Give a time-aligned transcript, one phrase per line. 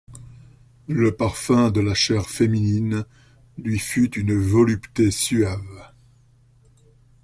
[0.87, 3.05] Le parfum de la chair féminine
[3.59, 5.91] lui fut une volupté suave.